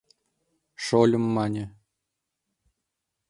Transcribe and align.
Шольым 0.85 1.25
мане: 1.35 1.65